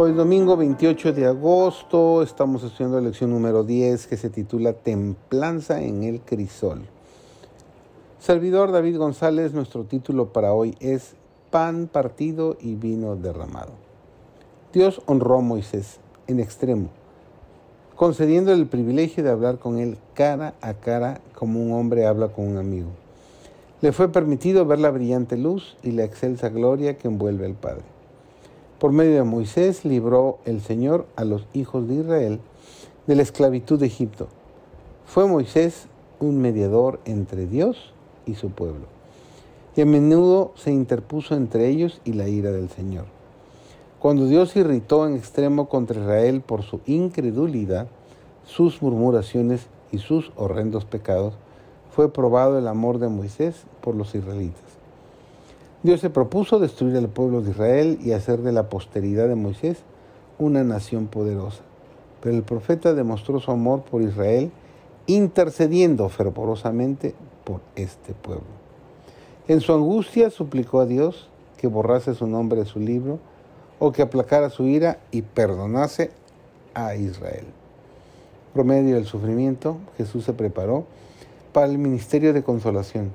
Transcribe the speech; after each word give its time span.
Hoy 0.00 0.12
domingo 0.12 0.56
28 0.56 1.12
de 1.12 1.26
agosto 1.26 2.22
estamos 2.22 2.62
estudiando 2.62 3.00
la 3.00 3.08
lección 3.08 3.30
número 3.30 3.64
10 3.64 4.06
que 4.06 4.16
se 4.16 4.30
titula 4.30 4.72
Templanza 4.72 5.82
en 5.82 6.04
el 6.04 6.20
crisol. 6.20 6.82
Servidor 8.20 8.70
David 8.70 8.96
González, 8.96 9.52
nuestro 9.52 9.82
título 9.82 10.32
para 10.32 10.52
hoy 10.52 10.76
es 10.78 11.16
Pan 11.50 11.88
partido 11.90 12.58
y 12.60 12.74
vino 12.74 13.16
derramado. 13.16 13.72
Dios 14.74 15.00
honró 15.06 15.38
a 15.38 15.40
Moisés 15.40 15.98
en 16.26 16.40
extremo, 16.40 16.90
concediéndole 17.96 18.60
el 18.60 18.66
privilegio 18.66 19.24
de 19.24 19.30
hablar 19.30 19.58
con 19.58 19.78
él 19.78 19.96
cara 20.12 20.52
a 20.60 20.74
cara 20.74 21.22
como 21.34 21.62
un 21.62 21.72
hombre 21.72 22.04
habla 22.04 22.28
con 22.28 22.46
un 22.46 22.58
amigo. 22.58 22.88
Le 23.80 23.92
fue 23.92 24.12
permitido 24.12 24.66
ver 24.66 24.78
la 24.78 24.90
brillante 24.90 25.38
luz 25.38 25.78
y 25.82 25.92
la 25.92 26.04
excelsa 26.04 26.50
gloria 26.50 26.98
que 26.98 27.08
envuelve 27.08 27.46
al 27.46 27.54
Padre. 27.54 27.84
Por 28.78 28.92
medio 28.92 29.14
de 29.14 29.24
Moisés 29.24 29.86
libró 29.86 30.40
el 30.44 30.60
Señor 30.60 31.06
a 31.16 31.24
los 31.24 31.46
hijos 31.54 31.88
de 31.88 31.94
Israel 31.94 32.40
de 33.06 33.16
la 33.16 33.22
esclavitud 33.22 33.80
de 33.80 33.86
Egipto. 33.86 34.28
Fue 35.06 35.26
Moisés 35.26 35.86
un 36.20 36.42
mediador 36.42 37.00
entre 37.06 37.46
Dios 37.46 37.94
y 38.26 38.34
su 38.34 38.50
pueblo. 38.50 38.97
Y 39.76 39.80
a 39.80 39.86
menudo 39.86 40.52
se 40.56 40.72
interpuso 40.72 41.34
entre 41.34 41.68
ellos 41.68 42.00
y 42.04 42.12
la 42.12 42.28
ira 42.28 42.50
del 42.50 42.68
Señor. 42.68 43.04
Cuando 43.98 44.26
Dios 44.26 44.54
irritó 44.56 45.06
en 45.06 45.16
extremo 45.16 45.68
contra 45.68 46.00
Israel 46.00 46.40
por 46.40 46.62
su 46.62 46.80
incredulidad, 46.86 47.88
sus 48.44 48.80
murmuraciones 48.80 49.66
y 49.90 49.98
sus 49.98 50.32
horrendos 50.36 50.84
pecados, 50.84 51.34
fue 51.90 52.12
probado 52.12 52.58
el 52.58 52.68
amor 52.68 52.98
de 52.98 53.08
Moisés 53.08 53.64
por 53.80 53.96
los 53.96 54.14
israelitas. 54.14 54.62
Dios 55.82 56.00
se 56.00 56.10
propuso 56.10 56.58
destruir 56.58 56.96
al 56.96 57.08
pueblo 57.08 57.40
de 57.40 57.50
Israel 57.50 57.98
y 58.02 58.12
hacer 58.12 58.40
de 58.42 58.52
la 58.52 58.68
posteridad 58.68 59.28
de 59.28 59.34
Moisés 59.34 59.78
una 60.38 60.64
nación 60.64 61.06
poderosa. 61.06 61.62
Pero 62.20 62.36
el 62.36 62.42
profeta 62.42 62.94
demostró 62.94 63.40
su 63.40 63.50
amor 63.50 63.82
por 63.82 64.02
Israel 64.02 64.50
intercediendo 65.06 66.08
fervorosamente 66.08 67.14
por 67.44 67.60
este 67.76 68.12
pueblo. 68.12 68.67
En 69.48 69.60
su 69.60 69.72
angustia 69.72 70.30
suplicó 70.30 70.80
a 70.80 70.86
Dios 70.86 71.28
que 71.56 71.66
borrase 71.66 72.14
su 72.14 72.26
nombre 72.26 72.60
de 72.60 72.66
su 72.66 72.78
libro 72.78 73.18
o 73.78 73.92
que 73.92 74.02
aplacara 74.02 74.50
su 74.50 74.66
ira 74.66 74.98
y 75.10 75.22
perdonase 75.22 76.10
a 76.74 76.94
Israel. 76.94 77.46
Por 78.54 78.64
medio 78.64 78.94
del 78.94 79.06
sufrimiento, 79.06 79.78
Jesús 79.96 80.24
se 80.24 80.32
preparó 80.32 80.84
para 81.52 81.66
el 81.66 81.78
ministerio 81.78 82.32
de 82.32 82.42
consolación 82.42 83.12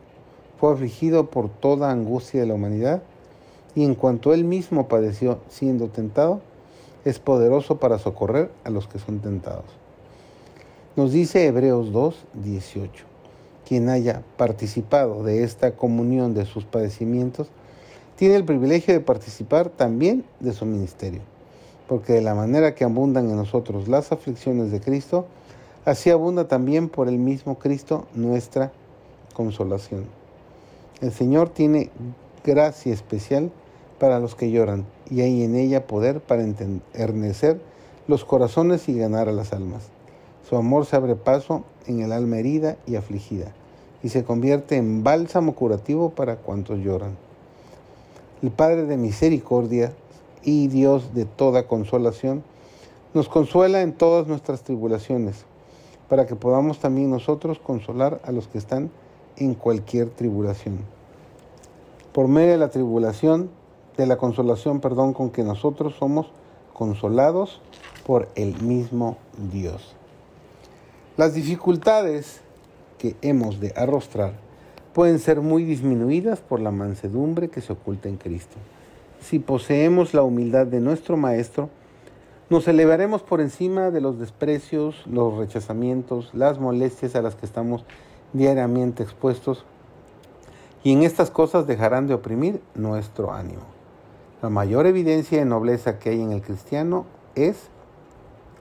fue 0.64 0.72
afligido 0.72 1.30
por 1.30 1.50
toda 1.50 1.92
angustia 1.92 2.40
de 2.40 2.48
la 2.48 2.54
humanidad, 2.54 3.04
y 3.76 3.84
en 3.84 3.96
cuanto 3.96 4.34
él 4.34 4.46
mismo 4.46 4.88
padeció 4.88 5.40
siendo 5.50 5.90
tentado, 5.90 6.40
es 7.04 7.20
poderoso 7.20 7.80
para 7.80 8.00
socorrer 8.00 8.50
a 8.64 8.70
los 8.70 8.88
que 8.88 8.98
son 8.98 9.20
tentados. 9.20 9.66
Nos 10.96 11.12
dice 11.12 11.46
Hebreos 11.46 11.92
2, 11.92 12.16
18, 12.36 13.06
quien 13.68 13.90
haya 13.90 14.24
participado 14.38 15.24
de 15.24 15.44
esta 15.44 15.76
comunión 15.76 16.34
de 16.34 16.46
sus 16.46 16.66
padecimientos, 16.66 17.48
tiene 18.16 18.36
el 18.36 18.46
privilegio 18.46 18.94
de 18.94 19.00
participar 19.00 19.70
también 19.70 20.24
de 20.40 20.54
su 20.54 20.66
ministerio, 20.66 21.22
porque 21.88 22.14
de 22.14 22.22
la 22.22 22.36
manera 22.36 22.76
que 22.76 22.84
abundan 22.84 23.30
en 23.30 23.36
nosotros 23.36 23.88
las 23.88 24.12
aflicciones 24.12 24.72
de 24.72 24.80
Cristo, 24.80 25.26
así 25.86 26.10
abunda 26.10 26.48
también 26.48 26.90
por 26.90 27.08
el 27.08 27.18
mismo 27.18 27.58
Cristo 27.58 28.06
nuestra 28.14 28.72
consolación. 29.34 30.06
El 31.02 31.12
Señor 31.12 31.50
tiene 31.50 31.90
gracia 32.46 32.94
especial 32.94 33.52
para 34.00 34.20
los 34.20 34.36
que 34.36 34.52
lloran 34.52 34.86
y 35.10 35.22
hay 35.22 35.44
en 35.44 35.56
ella 35.56 35.88
poder 35.88 36.22
para 36.22 36.44
enternecer 36.44 37.60
los 38.08 38.26
corazones 38.26 38.88
y 38.90 38.98
ganar 38.98 39.28
a 39.28 39.34
las 39.34 39.54
almas. 39.54 39.90
Su 40.48 40.56
amor 40.56 40.86
se 40.86 40.96
abre 40.96 41.16
paso 41.16 41.64
en 41.88 42.02
el 42.02 42.12
alma 42.12 42.38
herida 42.38 42.78
y 42.86 42.96
afligida 42.96 43.54
y 44.04 44.10
se 44.10 44.26
convierte 44.26 44.76
en 44.76 45.04
bálsamo 45.04 45.56
curativo 45.56 46.10
para 46.10 46.36
cuantos 46.36 46.80
lloran. 46.80 47.18
El 48.44 48.52
Padre 48.52 48.84
de 48.84 48.98
misericordia 48.98 49.94
y 50.44 50.68
Dios 50.68 51.14
de 51.14 51.24
toda 51.26 51.68
consolación 51.68 52.44
nos 53.14 53.30
consuela 53.30 53.82
en 53.82 53.94
todas 53.94 54.28
nuestras 54.28 54.64
tribulaciones, 54.64 55.46
para 56.10 56.28
que 56.28 56.36
podamos 56.36 56.80
también 56.80 57.10
nosotros 57.10 57.60
consolar 57.60 58.20
a 58.26 58.32
los 58.32 58.48
que 58.48 58.58
están 58.58 58.92
en 59.38 59.54
cualquier 59.54 60.10
tribulación. 60.10 60.80
Por 62.12 62.28
medio 62.28 62.52
de 62.52 62.58
la 62.58 62.70
tribulación, 62.70 63.50
de 63.98 64.06
la 64.06 64.18
consolación, 64.18 64.82
perdón, 64.82 65.14
con 65.14 65.30
que 65.30 65.44
nosotros 65.44 65.96
somos 65.98 66.28
consolados 66.74 67.62
por 68.06 68.28
el 68.36 68.62
mismo 68.62 69.18
Dios. 69.52 69.96
Las 71.16 71.36
dificultades 71.36 72.42
que 73.04 73.18
hemos 73.22 73.60
de 73.60 73.74
arrostrar 73.76 74.32
pueden 74.94 75.20
ser 75.20 75.42
muy 75.42 75.66
disminuidas 75.66 76.40
por 76.40 76.62
la 76.62 76.72
mansedumbre 76.72 77.50
que 77.50 77.60
se 77.60 77.74
oculta 77.74 78.08
en 78.08 78.16
Cristo. 78.16 78.56
Si 79.20 79.40
poseemos 79.40 80.14
la 80.14 80.24
humildad 80.24 80.68
de 80.68 80.80
nuestro 80.80 81.18
Maestro, 81.18 81.70
nos 82.50 82.66
elevaremos 82.70 83.22
por 83.22 83.42
encima 83.42 83.92
de 83.92 84.00
los 84.00 84.20
desprecios, 84.20 85.06
los 85.06 85.38
rechazamientos, 85.38 86.30
las 86.34 86.60
molestias 86.60 87.18
a 87.18 87.22
las 87.22 87.36
que 87.36 87.46
estamos 87.46 87.84
diariamente 88.32 89.04
expuestos, 89.04 89.66
y 90.82 90.94
en 90.94 91.04
estas 91.04 91.30
cosas 91.30 91.68
dejarán 91.68 92.08
de 92.08 92.14
oprimir 92.14 92.62
nuestro 92.74 93.34
ánimo. 93.34 93.64
La 94.42 94.48
mayor 94.48 94.86
evidencia 94.86 95.40
de 95.40 95.46
nobleza 95.46 96.00
que 96.00 96.12
hay 96.12 96.22
en 96.22 96.32
el 96.32 96.42
cristiano 96.42 97.06
es 97.36 97.68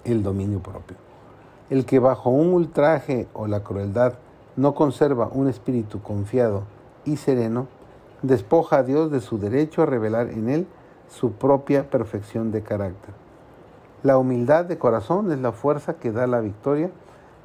el 0.04 0.24
dominio 0.24 0.58
propio. 0.60 0.96
El 1.70 1.86
que 1.86 2.00
bajo 2.00 2.30
un 2.30 2.52
ultraje 2.52 3.28
o 3.34 3.46
la 3.46 3.62
crueldad 3.62 4.14
no 4.56 4.74
conserva 4.74 5.28
un 5.32 5.48
espíritu 5.48 6.02
confiado 6.02 6.64
y 7.04 7.16
sereno, 7.16 7.66
despoja 8.22 8.78
a 8.78 8.82
Dios 8.82 9.10
de 9.10 9.20
su 9.20 9.38
derecho 9.38 9.82
a 9.82 9.86
revelar 9.86 10.28
en 10.30 10.48
él 10.48 10.66
su 11.08 11.32
propia 11.32 11.90
perfección 11.90 12.52
de 12.52 12.62
carácter. 12.62 13.14
La 14.02 14.18
humildad 14.18 14.64
de 14.64 14.78
corazón 14.78 15.30
es 15.32 15.38
la 15.38 15.52
fuerza 15.52 15.94
que 15.94 16.12
da 16.12 16.26
la 16.26 16.40
victoria 16.40 16.90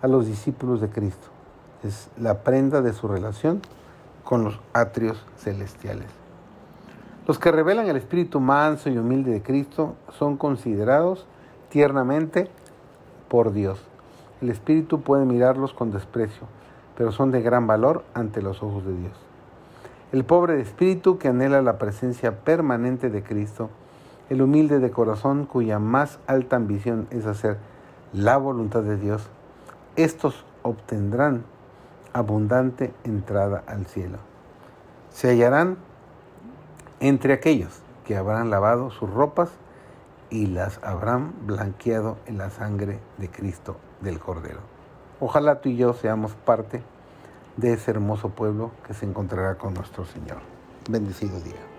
a 0.01 0.07
los 0.07 0.25
discípulos 0.27 0.81
de 0.81 0.89
Cristo 0.89 1.27
es 1.83 2.09
la 2.17 2.43
prenda 2.43 2.81
de 2.81 2.93
su 2.93 3.07
relación 3.07 3.61
con 4.23 4.43
los 4.43 4.59
atrios 4.73 5.23
celestiales. 5.37 6.07
Los 7.27 7.39
que 7.39 7.51
revelan 7.51 7.87
el 7.87 7.97
espíritu 7.97 8.39
manso 8.39 8.89
y 8.89 8.97
humilde 8.97 9.31
de 9.31 9.41
Cristo 9.41 9.95
son 10.17 10.37
considerados 10.37 11.25
tiernamente 11.69 12.49
por 13.27 13.51
Dios. 13.51 13.79
El 14.41 14.49
espíritu 14.49 15.01
puede 15.01 15.25
mirarlos 15.25 15.73
con 15.73 15.91
desprecio, 15.91 16.47
pero 16.97 17.11
son 17.11 17.31
de 17.31 17.41
gran 17.41 17.67
valor 17.67 18.03
ante 18.15 18.41
los 18.41 18.63
ojos 18.63 18.83
de 18.83 18.97
Dios. 18.97 19.13
El 20.11 20.25
pobre 20.25 20.55
de 20.55 20.63
espíritu 20.63 21.19
que 21.19 21.27
anhela 21.27 21.61
la 21.61 21.77
presencia 21.77 22.39
permanente 22.39 23.11
de 23.11 23.23
Cristo, 23.23 23.69
el 24.29 24.41
humilde 24.41 24.79
de 24.79 24.89
corazón 24.89 25.45
cuya 25.45 25.77
más 25.77 26.17
alta 26.25 26.55
ambición 26.55 27.07
es 27.11 27.27
hacer 27.27 27.57
la 28.13 28.37
voluntad 28.37 28.81
de 28.81 28.97
Dios, 28.97 29.29
estos 29.95 30.43
obtendrán 30.63 31.43
abundante 32.13 32.93
entrada 33.03 33.63
al 33.67 33.85
cielo. 33.85 34.17
Se 35.11 35.29
hallarán 35.29 35.77
entre 36.99 37.33
aquellos 37.33 37.81
que 38.05 38.17
habrán 38.17 38.49
lavado 38.49 38.89
sus 38.89 39.09
ropas 39.09 39.51
y 40.29 40.47
las 40.47 40.79
habrán 40.83 41.33
blanqueado 41.45 42.17
en 42.25 42.37
la 42.37 42.49
sangre 42.49 42.99
de 43.17 43.29
Cristo 43.29 43.77
del 44.01 44.19
Cordero. 44.19 44.76
Ojalá 45.19 45.61
tú 45.61 45.69
y 45.69 45.77
yo 45.77 45.93
seamos 45.93 46.33
parte 46.33 46.83
de 47.55 47.73
ese 47.73 47.91
hermoso 47.91 48.29
pueblo 48.29 48.71
que 48.85 48.93
se 48.93 49.05
encontrará 49.05 49.55
con 49.55 49.73
nuestro 49.73 50.05
Señor. 50.05 50.37
Bendecido 50.89 51.39
día. 51.39 51.76